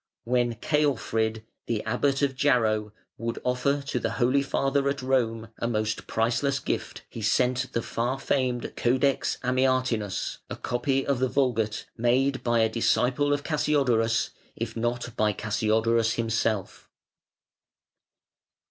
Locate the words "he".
7.07-7.21